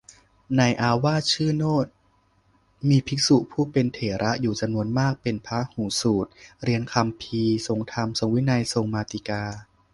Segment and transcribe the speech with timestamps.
[0.57, 1.87] ในอาวาสชื่อโน้น
[2.89, 6.31] มีภิกษุผู้เป็นเถระอยู่จำนวนมากเป็นพหูสูตร
[6.63, 9.43] เรียนคำภีร์ ทรงธรรม ทรงวินัย ทรงมาติกา